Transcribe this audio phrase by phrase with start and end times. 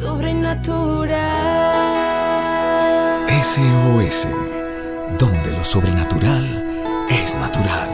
[0.00, 1.10] sobrenatural.
[3.42, 4.28] SOS,
[5.18, 7.90] donde lo sobrenatural es natural.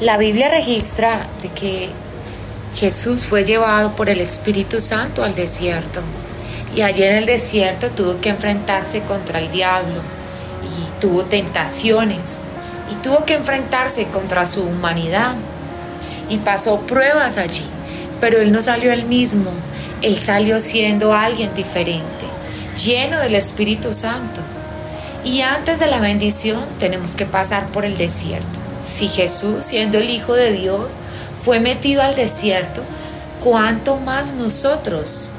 [0.00, 1.88] La Biblia registra de que
[2.76, 6.00] Jesús fue llevado por el Espíritu Santo al desierto
[6.76, 10.00] y allí en el desierto tuvo que enfrentarse contra el diablo
[10.62, 12.44] y tuvo tentaciones
[12.90, 15.34] y tuvo que enfrentarse contra su humanidad
[16.28, 17.64] y pasó pruebas allí,
[18.20, 19.50] pero él no salió el mismo,
[20.02, 22.26] él salió siendo alguien diferente,
[22.84, 24.40] lleno del Espíritu Santo.
[25.24, 28.60] Y antes de la bendición tenemos que pasar por el desierto.
[28.82, 30.98] Si Jesús, siendo el Hijo de Dios,
[31.44, 32.82] fue metido al desierto,
[33.42, 35.32] ¿cuánto más nosotros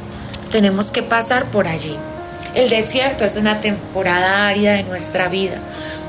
[0.51, 1.97] tenemos que pasar por allí?
[2.57, 5.59] El desierto es una temporada árida de nuestra vida,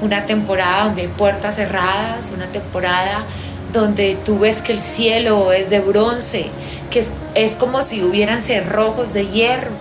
[0.01, 3.27] una temporada donde hay puertas cerradas, una temporada
[3.71, 6.47] donde tú ves que el cielo es de bronce,
[6.91, 9.73] que es, como si hubieran cerrojos de hierro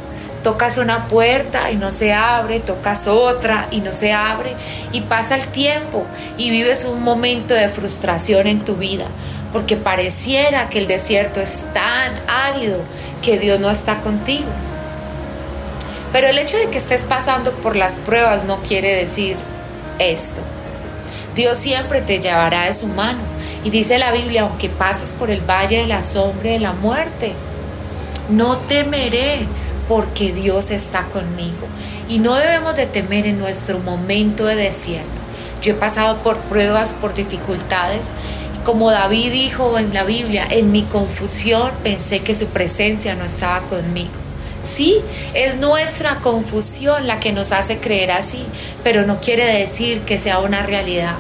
[0.44, 4.54] tocas una puerta y no se abre, tocas otra y no se abre,
[4.92, 6.06] y pasa el tiempo
[6.38, 9.06] y vives un momento de frustración en tu vida,
[9.54, 12.82] porque pareciera que el desierto es tan árido
[13.22, 14.67] que Dios no está contigo.
[16.12, 19.38] Pero el hecho de que estés pasando por las pruebas no quiere decir
[20.00, 20.42] esto.
[21.36, 23.20] Dios siempre te llevará de su mano.
[23.64, 27.34] Y dice la Biblia, aunque pases por el valle de la sombra de la muerte,
[28.30, 29.48] no temeré
[29.88, 31.68] porque Dios está conmigo.
[32.10, 35.22] Y no debemos de temer en nuestro momento de desierto.
[35.62, 38.12] Yo he pasado por pruebas, por dificultades.
[38.64, 43.62] Como David dijo en la Biblia, en mi confusión pensé que su presencia no estaba
[43.68, 44.27] conmigo.
[44.68, 45.02] Sí,
[45.34, 48.46] es nuestra confusión la que nos hace creer así,
[48.84, 51.16] pero no quiere decir que sea una realidad.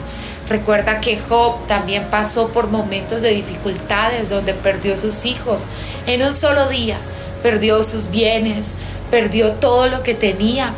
[0.49, 5.65] Recuerda que Job también pasó por momentos de dificultades donde perdió sus hijos
[6.07, 6.97] en un solo día,
[7.41, 8.73] perdió sus bienes,
[9.11, 10.73] perdió todo lo que tenía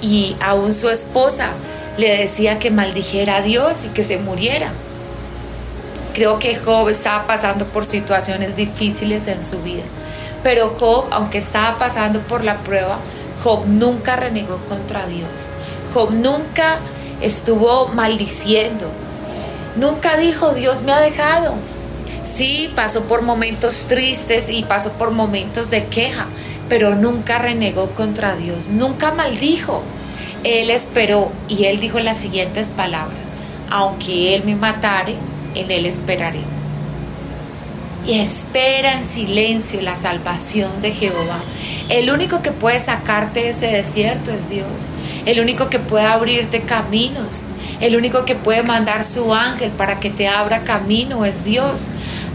[0.00, 1.50] y aún su esposa
[1.96, 4.72] le decía que maldijera a Dios y que se muriera.
[6.14, 9.84] Creo que Job estaba pasando por situaciones difíciles en su vida,
[10.42, 12.98] pero Job, aunque estaba pasando por la prueba,
[13.42, 15.52] Job nunca renegó contra Dios.
[15.94, 16.78] Job nunca
[17.22, 18.90] estuvo maldiciendo.
[19.76, 21.54] Nunca dijo, Dios me ha dejado.
[22.22, 26.26] Sí, pasó por momentos tristes y pasó por momentos de queja,
[26.68, 29.82] pero nunca renegó contra Dios, nunca maldijo.
[30.44, 33.32] Él esperó y él dijo las siguientes palabras,
[33.70, 35.16] aunque él me matare,
[35.54, 36.40] en él esperaré
[38.06, 41.40] y espera en silencio la salvación de Jehová.
[41.88, 44.86] El único que puede sacarte de ese desierto es Dios.
[45.24, 47.44] El único que puede abrirte caminos.
[47.80, 51.88] El único que puede mandar su ángel para que te abra camino es Dios.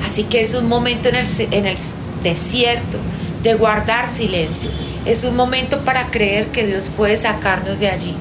[0.06, 1.78] Así que es un momento en el, en el
[2.24, 2.98] desierto
[3.44, 4.70] de guardar silencio.
[5.08, 8.16] Es un momento para creer que Dios puede sacarnos de allí.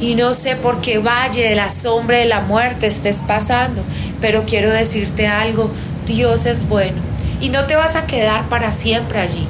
[0.00, 3.82] Y no sé por qué valle de la sombra de la muerte estés pasando,
[4.20, 5.70] pero quiero decirte algo,
[6.06, 7.08] Dios es bueno
[7.40, 9.46] y no te vas a quedar para siempre allí.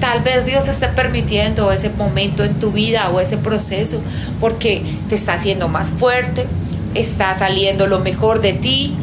[0.00, 4.02] Tal vez Dios esté permitiendo ese momento en tu vida o ese proceso
[4.40, 6.46] porque te está haciendo más fuerte,
[6.94, 8.96] está saliendo lo mejor de ti,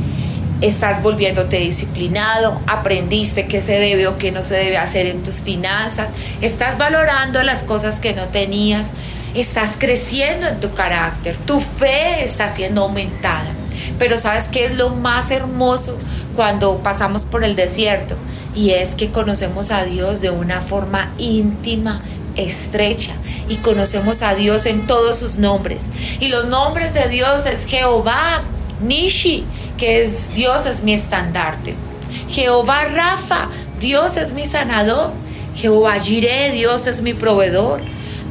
[0.61, 5.41] estás volviéndote disciplinado, aprendiste qué se debe o qué no se debe hacer en tus
[5.41, 8.91] finanzas, estás valorando las cosas que no tenías,
[9.33, 13.53] estás creciendo en tu carácter, tu fe está siendo aumentada.
[13.97, 15.97] Pero ¿sabes qué es lo más hermoso
[16.35, 18.17] cuando pasamos por el desierto?
[18.55, 22.01] Y es que conocemos a Dios de una forma íntima,
[22.35, 23.13] estrecha
[23.47, 25.89] y conocemos a Dios en todos sus nombres.
[26.19, 28.41] Y los nombres de Dios es Jehová,
[28.81, 29.45] Nishi,
[29.79, 31.75] que es Dios es mi estandarte.
[32.29, 35.11] Jehová Rafa, Dios es mi sanador.
[35.55, 37.81] Jehová Jireh, Dios es mi proveedor.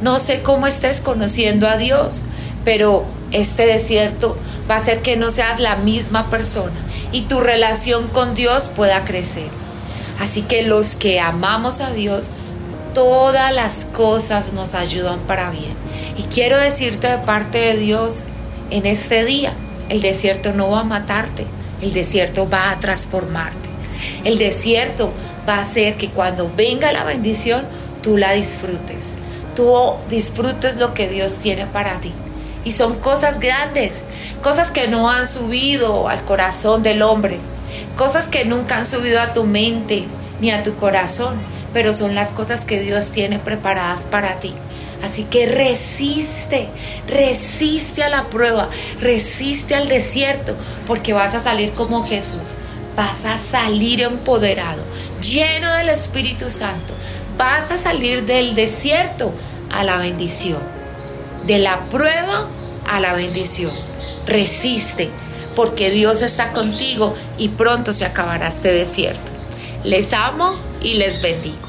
[0.01, 2.23] No sé cómo estés conociendo a Dios,
[2.63, 4.37] pero este desierto
[4.69, 6.75] va a hacer que no seas la misma persona
[7.11, 9.49] y tu relación con Dios pueda crecer.
[10.19, 12.31] Así que los que amamos a Dios,
[12.93, 15.75] todas las cosas nos ayudan para bien.
[16.17, 18.25] Y quiero decirte de parte de Dios
[18.69, 19.53] en este día,
[19.89, 21.45] el desierto no va a matarte,
[21.81, 23.69] el desierto va a transformarte.
[24.23, 25.11] El desierto
[25.47, 27.65] va a hacer que cuando venga la bendición,
[28.01, 29.17] tú la disfrutes.
[29.55, 29.73] Tú
[30.09, 32.13] disfrutes lo que Dios tiene para ti.
[32.63, 34.03] Y son cosas grandes,
[34.41, 37.39] cosas que no han subido al corazón del hombre,
[37.97, 40.05] cosas que nunca han subido a tu mente
[40.39, 41.39] ni a tu corazón,
[41.73, 44.53] pero son las cosas que Dios tiene preparadas para ti.
[45.03, 46.69] Así que resiste,
[47.07, 48.69] resiste a la prueba,
[48.99, 50.55] resiste al desierto,
[50.85, 52.55] porque vas a salir como Jesús.
[52.95, 54.83] Vas a salir empoderado,
[55.21, 56.93] lleno del Espíritu Santo.
[57.37, 59.33] Vas a salir del desierto
[59.71, 60.59] a la bendición,
[61.47, 62.49] de la prueba
[62.85, 63.71] a la bendición.
[64.25, 65.09] Resiste,
[65.55, 69.31] porque Dios está contigo y pronto se acabará este desierto.
[69.85, 71.68] Les amo y les bendigo.